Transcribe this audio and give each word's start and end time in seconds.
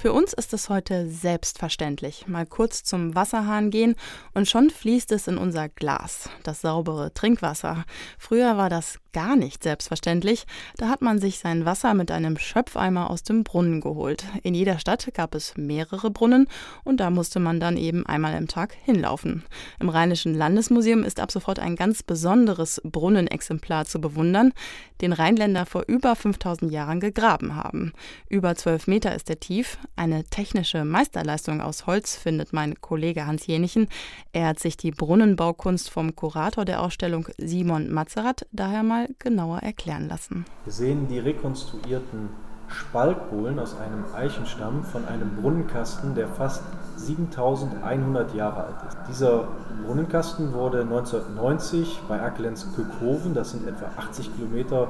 Für 0.00 0.12
uns 0.12 0.32
ist 0.32 0.52
es 0.54 0.68
heute 0.68 1.10
selbstverständlich. 1.10 2.28
Mal 2.28 2.46
kurz 2.46 2.84
zum 2.84 3.16
Wasserhahn 3.16 3.70
gehen 3.70 3.96
und 4.32 4.48
schon 4.48 4.70
fließt 4.70 5.10
es 5.10 5.26
in 5.26 5.38
unser 5.38 5.68
Glas, 5.68 6.30
das 6.44 6.60
saubere 6.60 7.12
Trinkwasser. 7.12 7.84
Früher 8.16 8.56
war 8.56 8.70
das 8.70 9.00
gar 9.12 9.34
nicht 9.34 9.64
selbstverständlich. 9.64 10.46
Da 10.76 10.88
hat 10.88 11.02
man 11.02 11.18
sich 11.18 11.40
sein 11.40 11.64
Wasser 11.64 11.94
mit 11.94 12.12
einem 12.12 12.38
Schöpfeimer 12.38 13.10
aus 13.10 13.24
dem 13.24 13.42
Brunnen 13.42 13.80
geholt. 13.80 14.24
In 14.44 14.54
jeder 14.54 14.78
Stadt 14.78 15.12
gab 15.14 15.34
es 15.34 15.56
mehrere 15.56 16.12
Brunnen 16.12 16.46
und 16.84 17.00
da 17.00 17.10
musste 17.10 17.40
man 17.40 17.58
dann 17.58 17.76
eben 17.76 18.06
einmal 18.06 18.34
im 18.34 18.46
Tag 18.46 18.76
hinlaufen. 18.84 19.42
Im 19.80 19.88
Rheinischen 19.88 20.32
Landesmuseum 20.32 21.02
ist 21.02 21.18
ab 21.18 21.32
sofort 21.32 21.58
ein 21.58 21.74
ganz 21.74 22.04
besonderes 22.04 22.80
Brunnenexemplar 22.84 23.86
zu 23.86 24.00
bewundern, 24.00 24.52
den 25.00 25.12
Rheinländer 25.12 25.66
vor 25.66 25.82
über 25.88 26.14
5000 26.14 26.70
Jahren 26.70 27.00
gegraben 27.00 27.56
haben. 27.56 27.92
Über 28.28 28.54
12 28.54 28.86
Meter 28.86 29.16
ist 29.16 29.28
er 29.28 29.40
tief. 29.40 29.78
Eine 29.96 30.24
technische 30.24 30.84
Meisterleistung 30.84 31.60
aus 31.60 31.86
Holz 31.86 32.16
findet 32.16 32.52
mein 32.52 32.80
Kollege 32.80 33.26
Hans 33.26 33.46
Jenichen. 33.46 33.88
Er 34.32 34.48
hat 34.48 34.58
sich 34.58 34.76
die 34.76 34.90
Brunnenbaukunst 34.90 35.90
vom 35.90 36.14
Kurator 36.14 36.64
der 36.64 36.82
Ausstellung 36.82 37.28
Simon 37.38 37.90
Mazerat 37.90 38.46
daher 38.52 38.82
mal 38.82 39.08
genauer 39.18 39.58
erklären 39.58 40.08
lassen. 40.08 40.44
Wir 40.64 40.72
sehen 40.72 41.08
die 41.08 41.18
rekonstruierten 41.18 42.28
Spaltbohlen 42.68 43.58
aus 43.58 43.76
einem 43.78 44.04
Eichenstamm 44.14 44.84
von 44.84 45.06
einem 45.06 45.36
Brunnenkasten, 45.36 46.14
der 46.14 46.28
fast 46.28 46.62
7100 46.96 48.34
Jahre 48.34 48.64
alt 48.64 48.76
ist. 48.88 48.98
Dieser 49.08 49.48
Brunnenkasten 49.86 50.52
wurde 50.52 50.82
1990 50.82 52.00
bei 52.08 52.18
Erkelenz 52.18 52.66
Kökhoven, 52.74 53.34
das 53.34 53.52
sind 53.52 53.66
etwa 53.66 53.90
80 53.96 54.34
Kilometer 54.36 54.88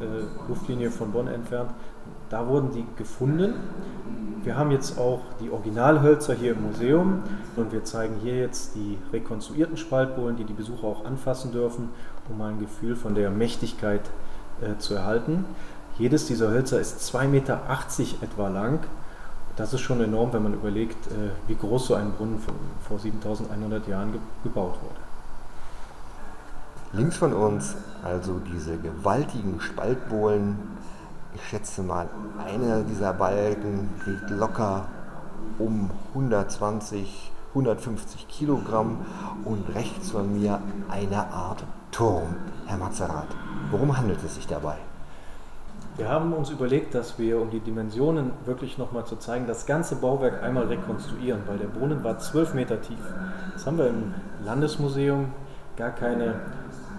äh, 0.00 0.48
Luftlinie 0.48 0.90
von 0.90 1.12
Bonn 1.12 1.28
entfernt, 1.28 1.70
da 2.28 2.46
wurden 2.46 2.72
die 2.72 2.84
gefunden. 2.96 3.54
Wir 4.44 4.58
haben 4.58 4.70
jetzt 4.70 4.98
auch 4.98 5.20
die 5.40 5.50
Originalhölzer 5.50 6.34
hier 6.34 6.52
im 6.52 6.64
Museum 6.64 7.22
und 7.56 7.72
wir 7.72 7.82
zeigen 7.84 8.16
hier 8.22 8.36
jetzt 8.36 8.74
die 8.74 8.98
rekonstruierten 9.10 9.78
Spaltbohlen, 9.78 10.36
die 10.36 10.44
die 10.44 10.52
Besucher 10.52 10.86
auch 10.86 11.06
anfassen 11.06 11.50
dürfen, 11.50 11.88
um 12.28 12.36
mal 12.36 12.50
ein 12.50 12.60
Gefühl 12.60 12.94
von 12.94 13.14
der 13.14 13.30
Mächtigkeit 13.30 14.02
äh, 14.60 14.76
zu 14.78 14.94
erhalten. 14.94 15.46
Jedes 15.98 16.26
dieser 16.26 16.50
Hölzer 16.50 16.78
ist 16.78 17.00
2,80 17.14 17.26
Meter 17.28 17.60
etwa 18.20 18.48
lang. 18.48 18.80
Das 19.56 19.72
ist 19.72 19.80
schon 19.80 20.02
enorm, 20.02 20.34
wenn 20.34 20.42
man 20.42 20.52
überlegt, 20.52 21.06
äh, 21.06 21.30
wie 21.46 21.54
groß 21.54 21.86
so 21.86 21.94
ein 21.94 22.12
Brunnen 22.12 22.38
von, 22.38 22.54
vor 22.86 22.98
7100 22.98 23.88
Jahren 23.88 24.12
ge 24.12 24.20
gebaut 24.42 24.74
wurde. 24.82 25.00
Links 26.92 27.16
von 27.16 27.32
uns 27.32 27.76
also 28.04 28.40
diese 28.52 28.76
gewaltigen 28.76 29.58
Spaltbohlen. 29.60 30.58
Ich 31.34 31.48
schätze 31.48 31.82
mal, 31.82 32.08
einer 32.38 32.82
dieser 32.82 33.12
Balken 33.12 33.90
wiegt 34.06 34.30
locker 34.30 34.86
um 35.58 35.90
120, 36.14 37.32
150 37.50 38.28
Kilogramm 38.28 38.98
und 39.44 39.74
rechts 39.74 40.12
von 40.12 40.32
mir 40.32 40.60
eine 40.88 41.26
Art 41.32 41.64
Turm. 41.90 42.36
Herr 42.66 42.78
Mazerat, 42.78 43.26
worum 43.70 43.96
handelt 43.96 44.18
es 44.24 44.36
sich 44.36 44.46
dabei? 44.46 44.76
Wir 45.96 46.08
haben 46.08 46.32
uns 46.32 46.50
überlegt, 46.50 46.94
dass 46.94 47.18
wir, 47.18 47.40
um 47.40 47.50
die 47.50 47.60
Dimensionen 47.60 48.32
wirklich 48.46 48.78
nochmal 48.78 49.04
zu 49.04 49.14
zeigen, 49.16 49.46
das 49.46 49.64
ganze 49.66 49.96
Bauwerk 49.96 50.42
einmal 50.42 50.66
rekonstruieren, 50.66 51.42
weil 51.46 51.58
der 51.58 51.68
Brunnen 51.68 52.02
war 52.02 52.18
12 52.18 52.54
Meter 52.54 52.80
tief. 52.80 52.98
Das 53.52 53.64
haben 53.66 53.78
wir 53.78 53.88
im 53.88 54.14
Landesmuseum 54.44 55.26
gar, 55.76 55.90
keine, 55.90 56.34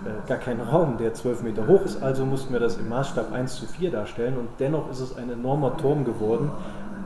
äh, 0.06 0.28
gar 0.28 0.38
keinen 0.38 0.62
Raum, 0.62 0.98
der 0.98 1.14
12 1.14 1.44
Meter 1.44 1.68
hoch 1.68 1.82
ist, 1.82 2.02
also 2.02 2.26
mussten 2.26 2.54
wir 2.54 2.60
das 2.60 2.78
im 2.78 2.90
Maßstab 2.90 3.32
1 3.32 3.56
zu 3.56 3.66
4 3.66 3.92
darstellen 3.92 4.38
und 4.38 4.50
dennoch 4.60 4.90
ist 4.92 5.00
es 5.00 5.18
ein 5.18 5.32
enormer 5.32 5.78
Turm 5.78 6.06
geworden 6.06 6.52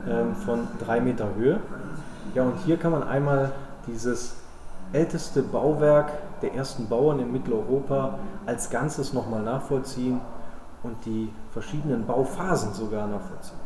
äh, 0.06 0.34
von 0.44 0.68
3 0.84 1.00
Meter 1.00 1.34
Höhe. 1.34 1.60
Ja, 2.34 2.42
und 2.44 2.58
hier 2.64 2.76
kann 2.76 2.92
man 2.92 3.02
einmal 3.02 3.52
dieses 3.86 4.36
älteste 4.92 5.42
Bauwerk 5.42 6.12
der 6.42 6.54
ersten 6.54 6.88
Bauern 6.88 7.20
in 7.20 7.32
Mitteleuropa 7.32 8.18
als 8.46 8.70
Ganzes 8.70 9.12
nochmal 9.12 9.42
nachvollziehen 9.42 10.20
und 10.82 11.04
die 11.04 11.32
verschiedenen 11.52 12.06
Bauphasen 12.06 12.74
sogar 12.74 13.06
nachvollziehen. 13.06 13.58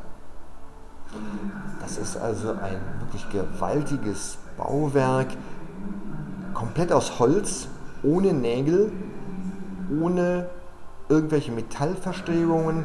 Das 1.80 1.98
ist 1.98 2.16
also 2.16 2.50
ein 2.50 2.80
wirklich 3.00 3.28
gewaltiges 3.30 4.38
Bauwerk, 4.56 5.28
komplett 6.52 6.92
aus 6.92 7.18
Holz, 7.18 7.68
ohne 8.02 8.32
Nägel, 8.32 8.92
ohne 10.00 10.46
irgendwelche 11.08 11.52
Metallverstrebungen, 11.52 12.84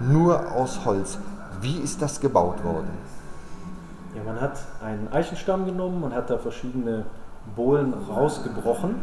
nur 0.00 0.52
aus 0.52 0.84
Holz. 0.84 1.18
Wie 1.60 1.78
ist 1.78 2.02
das 2.02 2.20
gebaut 2.20 2.64
worden? 2.64 2.90
Ja, 4.16 4.22
man 4.24 4.40
hat 4.40 4.58
einen 4.82 5.08
Eichenstamm 5.12 5.66
genommen, 5.66 6.00
man 6.00 6.14
hat 6.14 6.30
da 6.30 6.38
verschiedene 6.38 7.04
Bohlen 7.54 7.94
rausgebrochen. 7.94 8.96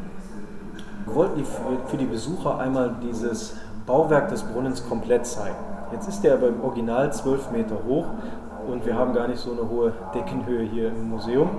Wir 1.05 1.15
wollten 1.15 1.45
für 1.87 1.97
die 1.97 2.05
Besucher 2.05 2.57
einmal 2.59 2.95
dieses 3.01 3.55
Bauwerk 3.85 4.27
des 4.29 4.43
Brunnens 4.43 4.87
komplett 4.87 5.25
zeigen. 5.25 5.55
Jetzt 5.93 6.09
ist 6.09 6.21
der 6.21 6.33
aber 6.33 6.49
im 6.49 6.61
Original 6.61 7.13
12 7.13 7.51
Meter 7.51 7.77
hoch 7.87 8.07
und 8.67 8.85
wir 8.85 8.95
haben 8.95 9.13
gar 9.13 9.27
nicht 9.29 9.39
so 9.39 9.53
eine 9.53 9.69
hohe 9.69 9.93
Deckenhöhe 10.13 10.63
hier 10.63 10.89
im 10.89 11.09
Museum 11.09 11.49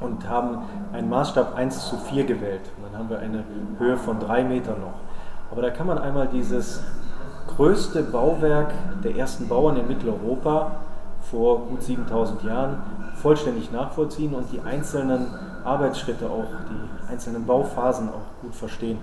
und 0.00 0.28
haben 0.28 0.58
einen 0.92 1.08
Maßstab 1.08 1.56
1 1.56 1.88
zu 1.88 1.96
4 1.96 2.24
gewählt. 2.24 2.60
Und 2.76 2.84
dann 2.84 2.98
haben 3.00 3.10
wir 3.10 3.18
eine 3.18 3.42
Höhe 3.78 3.96
von 3.96 4.20
3 4.20 4.44
Metern 4.44 4.80
noch. 4.80 4.94
Aber 5.56 5.62
da 5.62 5.70
kann 5.70 5.86
man 5.86 5.96
einmal 5.96 6.28
dieses 6.28 6.82
größte 7.56 8.02
Bauwerk 8.02 8.74
der 9.02 9.16
ersten 9.16 9.48
Bauern 9.48 9.78
in 9.78 9.88
Mitteleuropa 9.88 10.72
vor 11.30 11.60
gut 11.60 11.82
7000 11.82 12.42
Jahren 12.42 12.82
vollständig 13.14 13.72
nachvollziehen 13.72 14.34
und 14.34 14.52
die 14.52 14.60
einzelnen 14.60 15.28
Arbeitsschritte 15.64 16.26
auch, 16.28 16.44
die 16.44 17.10
einzelnen 17.10 17.46
Bauphasen 17.46 18.10
auch 18.10 18.42
gut 18.42 18.54
verstehen. 18.54 18.98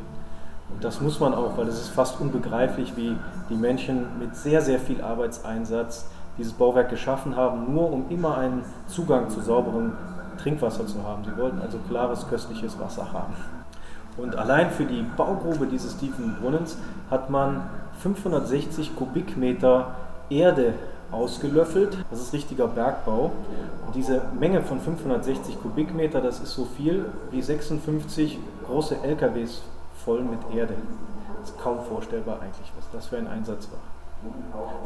Und 0.71 0.83
das 0.83 1.01
muss 1.01 1.19
man 1.19 1.33
auch, 1.33 1.57
weil 1.57 1.67
es 1.67 1.81
ist 1.81 1.89
fast 1.89 2.21
unbegreiflich, 2.21 2.95
wie 2.95 3.17
die 3.49 3.55
Menschen 3.55 4.19
mit 4.19 4.35
sehr, 4.35 4.61
sehr 4.61 4.77
viel 4.77 5.01
Arbeitseinsatz 5.01 6.05
dieses 6.37 6.53
Bauwerk 6.53 6.91
geschaffen 6.91 7.35
haben, 7.35 7.73
nur 7.73 7.91
um 7.91 8.05
immer 8.09 8.37
einen 8.37 8.63
Zugang 8.85 9.27
zu 9.31 9.41
sauberem 9.41 9.93
Trinkwasser 10.37 10.85
zu 10.85 11.01
haben. 11.01 11.23
Sie 11.25 11.35
wollten 11.35 11.59
also 11.59 11.79
klares, 11.89 12.27
köstliches 12.27 12.79
Wasser 12.79 13.11
haben. 13.11 13.33
Und 14.17 14.35
allein 14.35 14.69
für 14.69 14.85
die 14.85 15.03
Baugrube 15.17 15.65
dieses 15.65 15.97
tiefen 15.97 16.35
Brunnens 16.39 16.77
hat 17.09 17.29
man 17.29 17.69
560 17.99 18.95
Kubikmeter 18.95 19.95
Erde 20.29 20.73
ausgelöffelt. 21.11 21.97
Das 22.09 22.19
ist 22.19 22.33
richtiger 22.33 22.67
Bergbau. 22.67 23.31
Und 23.85 23.95
diese 23.95 24.21
Menge 24.39 24.61
von 24.61 24.79
560 24.79 25.61
Kubikmeter, 25.61 26.21
das 26.21 26.39
ist 26.39 26.53
so 26.53 26.65
viel 26.65 27.05
wie 27.31 27.41
56 27.41 28.39
große 28.67 28.97
LKWs 29.03 29.61
voll 30.03 30.21
mit 30.21 30.39
Erde. 30.55 30.75
Das 31.39 31.49
ist 31.51 31.59
kaum 31.59 31.83
vorstellbar 31.83 32.39
eigentlich, 32.41 32.71
was 32.77 32.89
das 32.91 33.07
für 33.07 33.17
ein 33.17 33.27
Einsatz 33.27 33.69
war. 33.71 33.79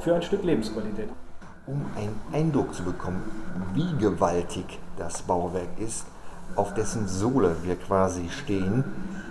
Für 0.01 0.15
ein 0.15 0.21
Stück 0.21 0.43
Lebensqualität. 0.43 1.09
Um 1.67 1.85
einen 1.97 2.19
Eindruck 2.31 2.73
zu 2.73 2.83
bekommen, 2.83 3.21
wie 3.73 3.95
gewaltig 3.97 4.79
das 4.97 5.21
Bauwerk 5.21 5.67
ist, 5.77 6.05
auf 6.55 6.73
dessen 6.73 7.07
Sohle 7.07 7.55
wir 7.63 7.75
quasi 7.75 8.29
stehen, 8.29 8.83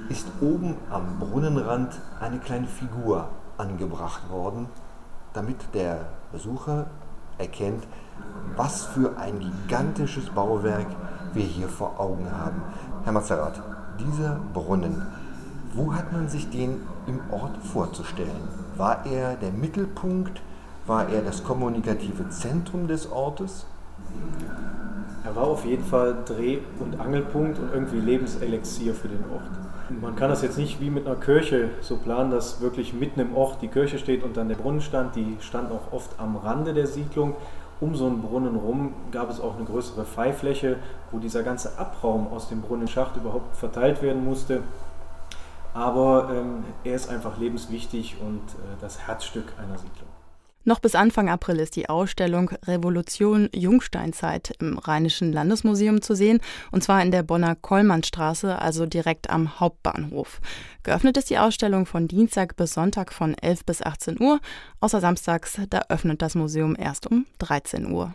ist 0.08 0.26
oben 0.40 0.76
am 0.90 1.18
Brunnenrand 1.18 2.00
eine 2.20 2.38
kleine 2.38 2.66
Figur 2.66 3.28
angebracht 3.58 4.30
worden, 4.30 4.68
damit 5.32 5.56
der 5.74 6.06
Besucher 6.32 6.86
erkennt, 7.38 7.84
was 8.56 8.86
für 8.86 9.18
ein 9.18 9.40
gigantisches 9.40 10.30
Bauwerk 10.30 10.86
wir 11.34 11.44
hier 11.44 11.68
vor 11.68 11.98
Augen 12.00 12.30
haben. 12.30 12.62
Herr 13.04 13.12
Mazerat, 13.12 13.60
dieser 13.98 14.40
Brunnen, 14.54 15.02
wo 15.74 15.92
hat 15.92 16.12
man 16.12 16.28
sich 16.28 16.48
den 16.48 16.80
im 17.06 17.20
Ort 17.30 17.56
vorzustellen? 17.58 18.48
War 18.76 19.04
er 19.04 19.36
der 19.36 19.52
Mittelpunkt? 19.52 20.40
War 20.86 21.08
er 21.08 21.22
das 21.22 21.42
kommunikative 21.42 22.28
Zentrum 22.30 22.86
des 22.86 23.10
Ortes? 23.10 23.66
Er 25.26 25.34
war 25.34 25.48
auf 25.48 25.64
jeden 25.64 25.82
Fall 25.82 26.18
Dreh- 26.24 26.60
und 26.78 27.00
Angelpunkt 27.00 27.58
und 27.58 27.72
irgendwie 27.72 27.98
Lebenselixier 27.98 28.94
für 28.94 29.08
den 29.08 29.24
Ort. 29.32 29.42
Man 30.00 30.14
kann 30.14 30.30
das 30.30 30.42
jetzt 30.42 30.56
nicht 30.56 30.80
wie 30.80 30.88
mit 30.88 31.04
einer 31.04 31.16
Kirche 31.16 31.70
so 31.80 31.96
planen, 31.96 32.30
dass 32.30 32.60
wirklich 32.60 32.92
mitten 32.94 33.18
im 33.18 33.34
Ort 33.34 33.60
die 33.60 33.66
Kirche 33.66 33.98
steht 33.98 34.22
und 34.22 34.36
dann 34.36 34.48
der 34.48 34.54
Brunnen 34.54 34.80
stand. 34.80 35.16
Die 35.16 35.36
stand 35.40 35.72
auch 35.72 35.92
oft 35.92 36.20
am 36.20 36.36
Rande 36.36 36.74
der 36.74 36.86
Siedlung. 36.86 37.34
Um 37.80 37.96
so 37.96 38.06
einen 38.06 38.22
Brunnen 38.22 38.54
rum 38.54 38.94
gab 39.10 39.28
es 39.28 39.40
auch 39.40 39.56
eine 39.56 39.64
größere 39.64 40.04
Freifläche, 40.04 40.76
wo 41.10 41.18
dieser 41.18 41.42
ganze 41.42 41.76
Abraum 41.76 42.28
aus 42.32 42.48
dem 42.48 42.60
Brunnenschacht 42.60 43.16
überhaupt 43.16 43.56
verteilt 43.56 44.02
werden 44.02 44.24
musste. 44.24 44.62
Aber 45.74 46.30
ähm, 46.32 46.62
er 46.84 46.94
ist 46.94 47.10
einfach 47.10 47.36
lebenswichtig 47.36 48.18
und 48.20 48.38
äh, 48.38 48.80
das 48.80 49.08
Herzstück 49.08 49.52
einer 49.58 49.76
Siedlung. 49.76 50.08
Noch 50.68 50.80
bis 50.80 50.96
Anfang 50.96 51.28
April 51.28 51.60
ist 51.60 51.76
die 51.76 51.88
Ausstellung 51.88 52.50
Revolution 52.66 53.48
Jungsteinzeit 53.54 54.52
im 54.58 54.78
Rheinischen 54.78 55.32
Landesmuseum 55.32 56.02
zu 56.02 56.16
sehen, 56.16 56.40
und 56.72 56.82
zwar 56.82 57.00
in 57.02 57.12
der 57.12 57.22
Bonner 57.22 57.54
Kollmannstraße, 57.54 58.60
also 58.60 58.84
direkt 58.84 59.30
am 59.30 59.60
Hauptbahnhof. 59.60 60.40
Geöffnet 60.82 61.18
ist 61.18 61.30
die 61.30 61.38
Ausstellung 61.38 61.86
von 61.86 62.08
Dienstag 62.08 62.56
bis 62.56 62.74
Sonntag 62.74 63.12
von 63.12 63.38
11 63.38 63.64
bis 63.64 63.80
18 63.80 64.20
Uhr, 64.20 64.40
außer 64.80 65.00
samstags, 65.00 65.60
da 65.70 65.82
öffnet 65.88 66.20
das 66.20 66.34
Museum 66.34 66.74
erst 66.76 67.06
um 67.06 67.26
13 67.38 67.88
Uhr. 67.92 68.12